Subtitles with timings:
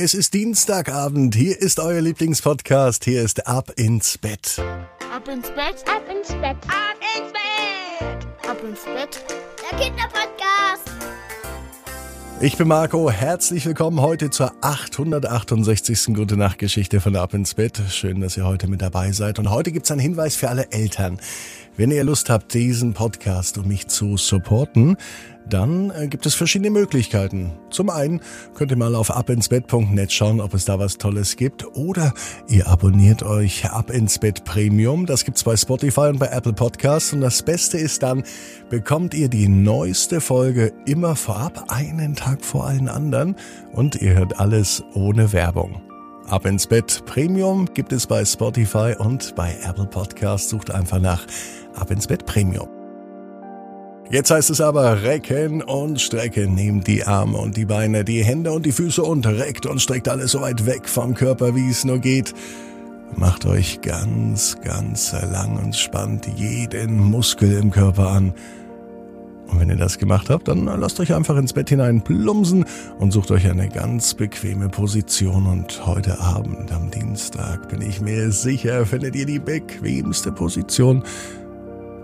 [0.00, 1.34] Es ist Dienstagabend.
[1.34, 3.04] Hier ist euer Lieblingspodcast.
[3.04, 4.62] Hier ist Ab ins Bett.
[5.12, 9.24] Ab ins Bett, ab ins Bett, ab ins Bett, ab ins Bett.
[9.60, 10.84] Der Kinderpodcast.
[12.40, 13.10] Ich bin Marco.
[13.10, 16.14] Herzlich willkommen heute zur 868.
[16.14, 17.82] Gute Nacht Geschichte von Ab ins Bett.
[17.90, 19.40] Schön, dass ihr heute mit dabei seid.
[19.40, 21.18] Und heute gibt's einen Hinweis für alle Eltern.
[21.76, 24.96] Wenn ihr Lust habt, diesen Podcast und mich zu supporten,
[25.48, 27.52] dann äh, gibt es verschiedene Möglichkeiten.
[27.70, 28.20] Zum einen
[28.54, 31.66] könnt ihr mal auf abinsbett.net schauen, ob es da was Tolles gibt.
[31.76, 32.12] Oder
[32.48, 35.06] ihr abonniert euch Ab ins Bett Premium.
[35.06, 37.12] Das gibt's bei Spotify und bei Apple Podcasts.
[37.12, 38.22] Und das Beste ist dann,
[38.70, 43.36] bekommt ihr die neueste Folge immer vorab, einen Tag vor allen anderen.
[43.72, 45.82] Und ihr hört alles ohne Werbung.
[46.28, 50.50] Ab ins Bett Premium gibt es bei Spotify und bei Apple Podcasts.
[50.50, 51.26] Sucht einfach nach
[51.74, 52.77] Ab ins Bett Premium.
[54.10, 56.54] Jetzt heißt es aber recken und strecken.
[56.54, 60.08] Nehmt die Arme und die Beine, die Hände und die Füße und reckt und streckt
[60.08, 62.32] alles so weit weg vom Körper, wie es nur geht.
[63.16, 68.32] Macht euch ganz, ganz lang und spannt jeden Muskel im Körper an.
[69.48, 72.64] Und wenn ihr das gemacht habt, dann lasst euch einfach ins Bett hinein plumsen
[72.98, 75.46] und sucht euch eine ganz bequeme Position.
[75.46, 81.02] Und heute Abend am Dienstag bin ich mir sicher, findet ihr die bequemste Position,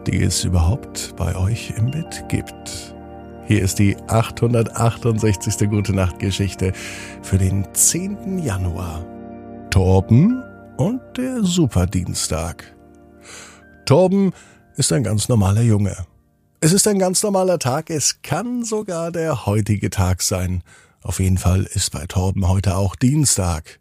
[0.06, 2.94] die es überhaupt bei euch im Bett gibt.
[3.46, 5.68] Hier ist die 868.
[5.68, 6.72] Gute Nacht Geschichte
[7.22, 8.38] für den 10.
[8.38, 9.04] Januar.
[9.70, 10.42] Torben
[10.76, 12.74] und der Superdienstag.
[13.86, 14.32] Torben
[14.76, 15.96] ist ein ganz normaler Junge.
[16.60, 20.62] Es ist ein ganz normaler Tag, es kann sogar der heutige Tag sein.
[21.02, 23.78] Auf jeden Fall ist bei Torben heute auch Dienstag.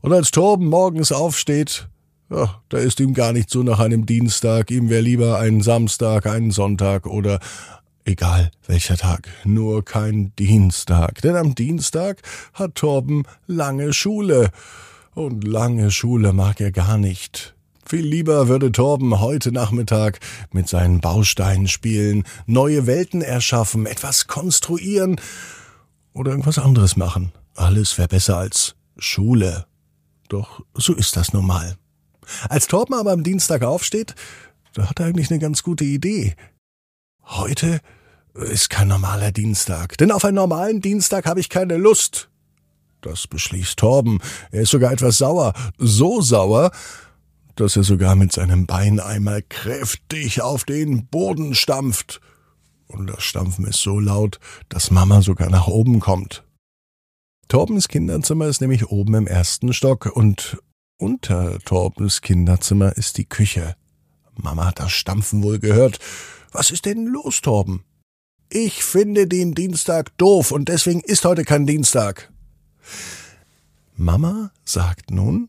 [0.00, 1.88] Und als Torben morgens aufsteht,
[2.32, 6.26] ja, da ist ihm gar nicht so nach einem Dienstag, ihm wäre lieber ein Samstag,
[6.26, 7.40] ein Sonntag oder
[8.04, 11.20] egal welcher Tag, nur kein Dienstag.
[11.22, 12.22] Denn am Dienstag
[12.54, 14.50] hat Torben lange Schule.
[15.14, 17.54] Und lange Schule mag er gar nicht.
[17.84, 20.20] Viel lieber würde Torben heute Nachmittag
[20.52, 25.20] mit seinen Bausteinen spielen, neue Welten erschaffen, etwas konstruieren
[26.14, 27.32] oder irgendwas anderes machen.
[27.54, 29.66] Alles wäre besser als Schule.
[30.30, 31.76] Doch so ist das nun mal.
[32.48, 34.14] Als Torben aber am Dienstag aufsteht,
[34.74, 36.34] da hat er eigentlich eine ganz gute Idee.
[37.24, 37.80] Heute
[38.34, 42.30] ist kein normaler Dienstag, denn auf einen normalen Dienstag habe ich keine Lust.
[43.02, 44.20] Das beschließt Torben.
[44.50, 46.70] Er ist sogar etwas sauer, so sauer,
[47.56, 52.20] dass er sogar mit seinem Bein einmal kräftig auf den Boden stampft.
[52.86, 54.38] Und das Stampfen ist so laut,
[54.68, 56.44] dass Mama sogar nach oben kommt.
[57.48, 60.58] Torbens Kinderzimmer ist nämlich oben im ersten Stock und
[60.98, 63.76] unter Torbens Kinderzimmer ist die Küche.
[64.34, 65.98] Mama hat das Stampfen wohl gehört.
[66.52, 67.84] Was ist denn los, Torben?
[68.50, 72.30] Ich finde den Dienstag doof und deswegen ist heute kein Dienstag.
[73.96, 75.48] Mama sagt nun,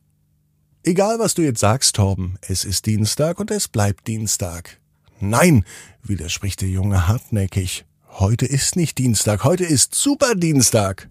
[0.84, 4.80] egal was du jetzt sagst, Torben, es ist Dienstag und es bleibt Dienstag.
[5.20, 5.66] Nein,
[6.02, 7.86] widerspricht der Junge hartnäckig.
[8.10, 11.10] Heute ist nicht Dienstag, heute ist Superdienstag.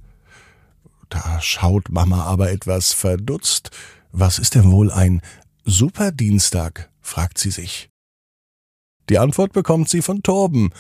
[1.09, 3.70] Da schaut Mama aber etwas verdutzt.
[4.12, 5.22] Was ist denn wohl ein
[5.64, 6.90] Superdienstag?
[7.00, 7.88] fragt sie sich.
[9.08, 10.70] Die Antwort bekommt sie von Torben.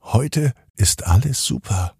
[0.00, 1.94] Heute ist alles super.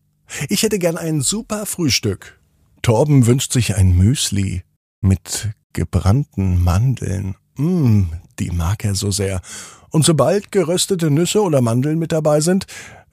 [0.49, 2.41] Ich hätte gern ein super Frühstück.
[2.81, 4.63] Torben wünscht sich ein Müsli
[5.03, 7.37] mit gebrannten Mandeln.
[7.57, 9.43] Mmm, die mag er so sehr.
[9.91, 12.67] Und sobald geröstete Nüsse oder Mandeln mit dabei sind,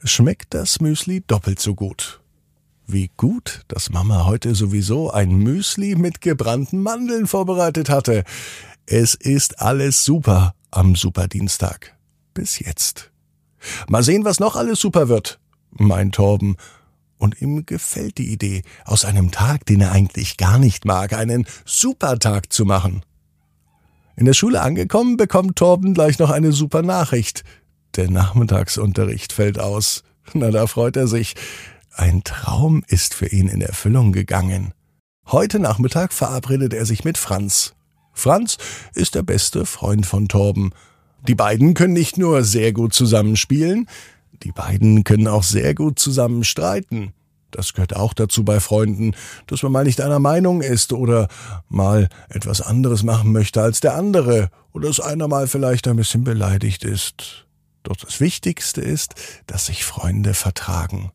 [0.04, 2.19] schmeckt das Müsli doppelt so gut.
[2.92, 8.24] Wie gut, dass Mama heute sowieso ein Müsli mit gebrannten Mandeln vorbereitet hatte.
[8.88, 11.96] Es ist alles super am Superdienstag.
[12.34, 13.12] Bis jetzt.
[13.90, 15.40] Mal sehen, was noch alles super wird,
[15.70, 16.58] meint Torben.
[17.20, 21.46] Und ihm gefällt die Idee, aus einem Tag, den er eigentlich gar nicht mag, einen
[21.66, 23.04] Supertag zu machen.
[24.16, 27.44] In der Schule angekommen, bekommt Torben gleich noch eine super Nachricht.
[27.98, 30.04] Der Nachmittagsunterricht fällt aus.
[30.34, 31.36] Na, da freut er sich.
[32.00, 34.74] Ein Traum ist für ihn in Erfüllung gegangen.
[35.28, 37.74] Heute Nachmittag verabredet er sich mit Franz.
[38.14, 38.56] Franz
[38.94, 40.72] ist der beste Freund von Torben.
[41.28, 43.90] Die beiden können nicht nur sehr gut zusammenspielen,
[44.44, 47.12] die beiden können auch sehr gut zusammen streiten.
[47.52, 49.14] Das gehört auch dazu bei Freunden,
[49.48, 51.28] dass man mal nicht einer Meinung ist oder
[51.68, 56.24] mal etwas anderes machen möchte als der andere oder dass einer mal vielleicht ein bisschen
[56.24, 57.46] beleidigt ist.
[57.84, 59.16] Doch das Wichtigste ist,
[59.48, 61.12] dass sich Freunde vertragen.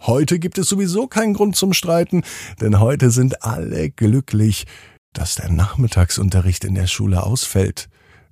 [0.00, 2.22] Heute gibt es sowieso keinen Grund zum Streiten,
[2.60, 4.66] denn heute sind alle glücklich,
[5.12, 7.88] dass der Nachmittagsunterricht in der Schule ausfällt.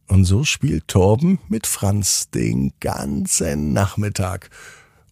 [0.06, 4.50] Und so spielt Torben mit Franz den ganzen Nachmittag.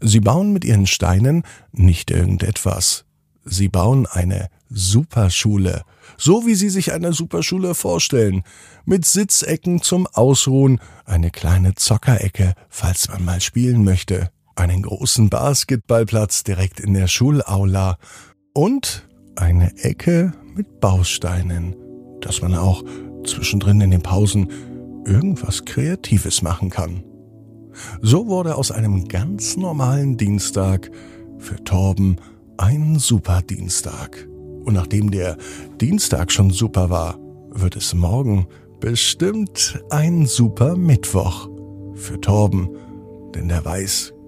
[0.00, 1.42] Sie bauen mit ihren Steinen
[1.72, 3.04] nicht irgendetwas.
[3.44, 5.82] Sie bauen eine Superschule,
[6.16, 8.42] so wie Sie sich eine Superschule vorstellen,
[8.84, 16.44] mit Sitzecken zum Ausruhen, eine kleine Zockerecke, falls man mal spielen möchte, einen großen Basketballplatz
[16.44, 17.96] direkt in der Schulaula
[18.52, 21.74] und eine Ecke mit Bausteinen,
[22.20, 22.84] dass man auch
[23.24, 24.48] zwischendrin in den Pausen
[25.04, 27.02] irgendwas Kreatives machen kann.
[28.00, 30.90] So wurde aus einem ganz normalen Dienstag
[31.38, 32.16] für Torben
[32.56, 34.28] ein Superdienstag.
[34.64, 35.36] Und nachdem der
[35.80, 37.18] Dienstag schon super war,
[37.50, 38.46] wird es morgen
[38.80, 41.48] bestimmt ein super Mittwoch
[41.94, 42.68] für Torben,
[43.34, 44.13] denn der weiß